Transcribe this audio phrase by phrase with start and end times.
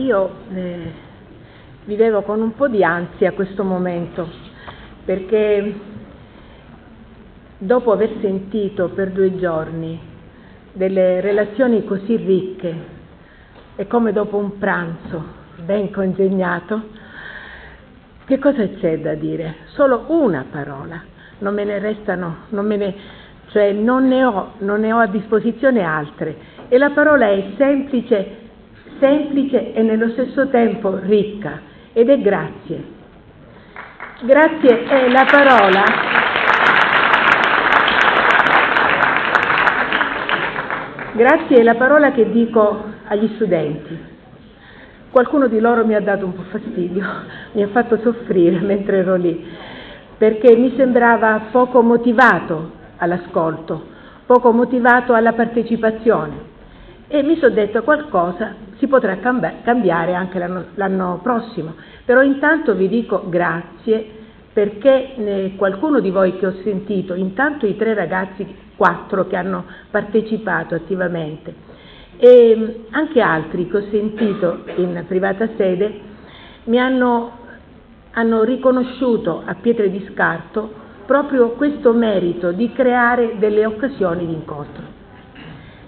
[0.00, 0.92] io eh,
[1.84, 4.28] vivevo con un po' di ansia questo momento,
[5.04, 5.74] perché
[7.58, 10.00] dopo aver sentito per due giorni
[10.72, 12.98] delle relazioni così ricche,
[13.76, 16.82] è come dopo un pranzo ben congegnato,
[18.24, 19.56] che cosa c'è da dire?
[19.74, 21.02] Solo una parola,
[21.38, 22.94] non me ne restano, non me ne,
[23.48, 26.36] cioè non ne ho, non ne ho a disposizione altre.
[26.68, 28.49] E la parola è semplice
[29.00, 31.60] semplice e nello stesso tempo ricca
[31.92, 32.98] ed è grazie.
[34.22, 35.82] Grazie è la parola
[41.20, 43.98] Grazie è la parola che dico agli studenti.
[45.10, 47.04] Qualcuno di loro mi ha dato un po' fastidio,
[47.52, 49.44] mi ha fatto soffrire mentre ero lì,
[50.16, 53.84] perché mi sembrava poco motivato all'ascolto,
[54.24, 56.48] poco motivato alla partecipazione
[57.08, 61.74] e mi sono detto qualcosa si potrà cambiare anche l'anno, l'anno prossimo.
[62.04, 64.18] Però intanto vi dico grazie
[64.52, 69.64] perché eh, qualcuno di voi che ho sentito, intanto i tre ragazzi, quattro che hanno
[69.90, 71.54] partecipato attivamente,
[72.16, 76.00] e mm, anche altri che ho sentito in privata sede,
[76.64, 77.30] mi hanno,
[78.12, 84.98] hanno riconosciuto a pietre di scarto proprio questo merito di creare delle occasioni di incontro.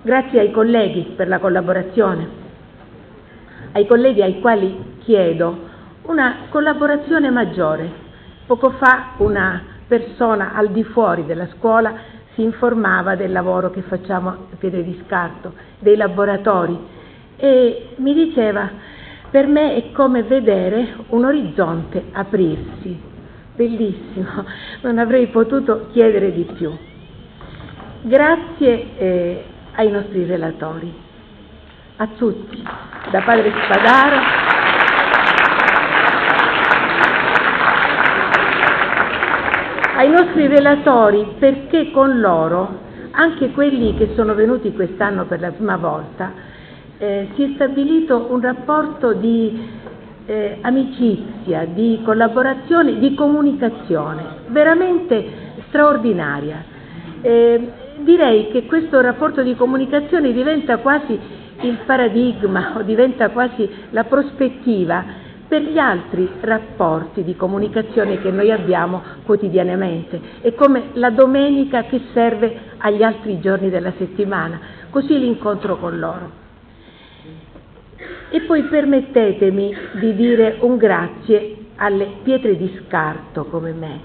[0.02, 2.41] Grazie ai colleghi per la collaborazione,
[3.72, 5.70] ai colleghi ai quali chiedo
[6.02, 8.00] una collaborazione maggiore.
[8.46, 11.94] Poco fa una persona al di fuori della scuola
[12.34, 16.78] si informava del lavoro che facciamo a Piede di Scarto, dei laboratori
[17.36, 18.70] e mi diceva
[19.30, 23.00] per me è come vedere un orizzonte aprirsi.
[23.54, 24.44] Bellissimo,
[24.82, 26.70] non avrei potuto chiedere di più.
[28.02, 30.92] Grazie eh, ai nostri relatori,
[31.96, 32.62] a tutti,
[33.10, 34.42] da padre Spadaro
[40.02, 42.80] ai nostri relatori perché con loro,
[43.12, 46.32] anche quelli che sono venuti quest'anno per la prima volta,
[46.98, 49.68] eh, si è stabilito un rapporto di
[50.26, 55.24] eh, amicizia, di collaborazione, di comunicazione veramente
[55.68, 56.64] straordinaria.
[57.20, 61.18] Eh, direi che questo rapporto di comunicazione diventa quasi
[61.62, 68.50] il paradigma o diventa quasi la prospettiva per gli altri rapporti di comunicazione che noi
[68.50, 70.18] abbiamo quotidianamente.
[70.40, 74.58] È come la domenica che serve agli altri giorni della settimana,
[74.88, 76.30] così l'incontro con loro.
[78.30, 84.00] E poi permettetemi di dire un grazie alle pietre di scarto come me,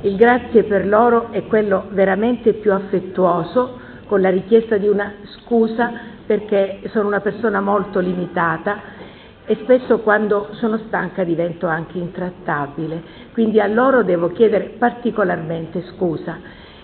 [0.00, 5.92] il grazie per loro è quello veramente più affettuoso, con la richiesta di una scusa
[6.32, 9.00] perché sono una persona molto limitata
[9.44, 13.02] e spesso quando sono stanca divento anche intrattabile,
[13.34, 16.38] quindi a loro devo chiedere particolarmente scusa.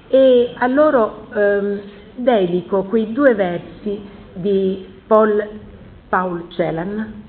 [0.08, 1.80] E a loro ehm,
[2.16, 4.00] dedico quei due versi
[4.34, 5.48] di Paul,
[6.10, 7.22] Paul Celan,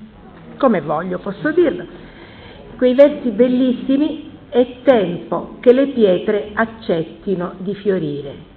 [0.58, 1.86] come voglio posso dirlo,
[2.76, 8.48] quei versi bellissimi è tempo che le pietre accettino di fiorire.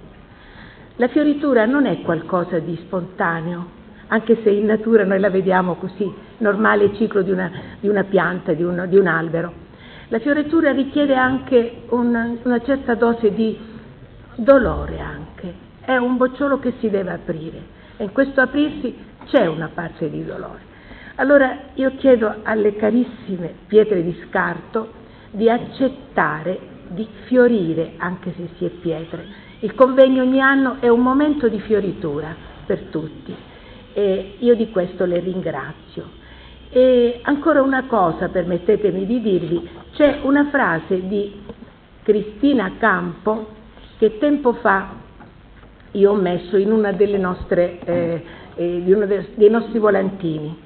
[0.96, 3.66] La fioritura non è qualcosa di spontaneo,
[4.06, 7.50] anche se in natura noi la vediamo così, normale ciclo di una,
[7.80, 9.52] di una pianta, di un, di un, albero.
[10.06, 13.58] La fioritura richiede anche una, una certa dose di
[14.36, 17.60] dolore anche, è un bocciolo che si deve aprire
[17.96, 20.60] e in questo aprirsi c'è una parte di dolore.
[21.16, 24.90] Allora io chiedo alle carissime pietre di scarto
[25.32, 29.26] di accettare di fiorire anche se si è pietre.
[29.60, 32.34] Il convegno ogni anno è un momento di fioritura
[32.66, 33.34] per tutti
[33.92, 36.22] e io di questo le ringrazio.
[36.70, 41.40] E ancora una cosa, permettetemi di dirvi, c'è una frase di
[42.02, 43.48] Cristina Campo
[43.98, 45.02] che tempo fa
[45.92, 48.24] io ho messo in una delle nostre, eh,
[48.56, 50.58] eh, di uno dei nostri volantini.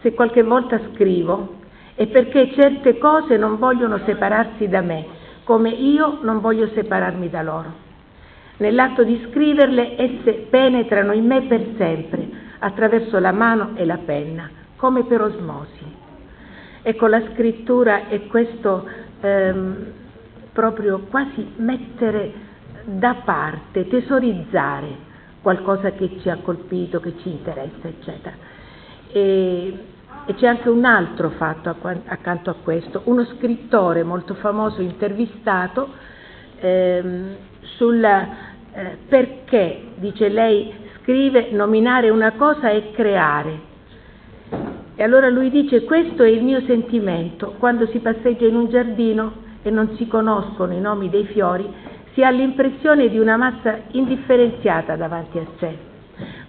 [0.00, 1.62] Se qualche volta scrivo
[1.96, 5.06] e perché certe cose non vogliono separarsi da me,
[5.44, 7.82] come io non voglio separarmi da loro.
[8.56, 14.48] Nell'atto di scriverle esse penetrano in me per sempre, attraverso la mano e la penna,
[14.76, 16.02] come per osmosi.
[16.82, 18.88] Ecco, la scrittura è questo
[19.20, 19.92] ehm,
[20.52, 22.32] proprio quasi mettere
[22.84, 25.12] da parte, tesorizzare
[25.42, 28.36] qualcosa che ci ha colpito, che ci interessa, eccetera.
[29.10, 29.78] E
[30.26, 31.74] e c'è anche un altro fatto
[32.06, 35.88] accanto a questo, uno scrittore molto famoso intervistato
[36.60, 37.36] ehm,
[37.76, 43.72] sul eh, perché, dice lei, scrive nominare una cosa e creare.
[44.96, 49.42] E allora lui dice questo è il mio sentimento, quando si passeggia in un giardino
[49.62, 51.68] e non si conoscono i nomi dei fiori,
[52.14, 55.76] si ha l'impressione di una massa indifferenziata davanti a sé.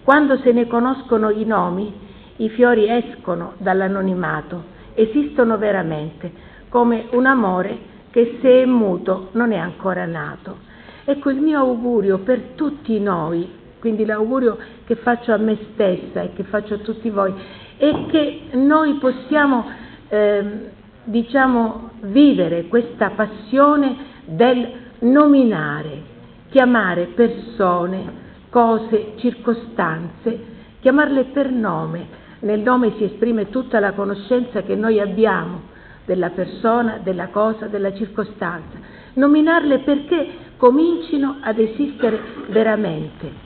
[0.04, 2.05] Quando se ne conoscono i nomi,
[2.38, 6.32] i fiori escono dall'anonimato, esistono veramente,
[6.70, 10.58] come un amore che se è muto non è ancora nato.
[11.06, 13.48] Ecco il mio augurio per tutti noi,
[13.80, 17.34] quindi l'augurio che faccio a me stessa e che faccio a tutti voi,
[17.78, 19.66] è che noi possiamo
[20.08, 20.70] eh,
[21.04, 23.96] diciamo, vivere questa passione
[24.26, 24.68] del
[25.00, 26.02] nominare,
[26.50, 32.24] chiamare persone, cose, circostanze, chiamarle per nome.
[32.40, 35.74] Nel nome si esprime tutta la conoscenza che noi abbiamo
[36.06, 38.78] della persona, della cosa, della circostanza.
[39.14, 43.44] Nominarle perché comincino ad esistere veramente.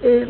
[0.00, 0.26] Eh,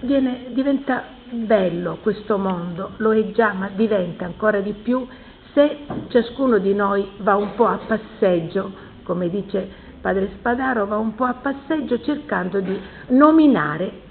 [0.00, 5.06] viene, diventa bello questo mondo, lo è già, ma diventa ancora di più
[5.52, 11.14] se ciascuno di noi va un po' a passeggio, come dice padre Spadaro, va un
[11.14, 14.08] po' a passeggio cercando di nominare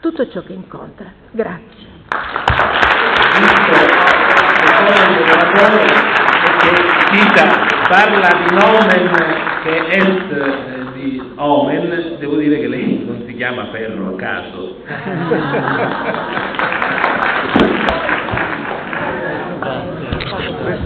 [0.00, 1.12] tutto ciò che incontra.
[1.30, 2.47] Grazie
[7.12, 7.44] cita,
[7.88, 9.10] parla di nomen
[9.62, 14.76] che est eh, di omen, devo dire che lei non si chiama ferro a caso.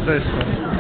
[0.05, 0.72] Questo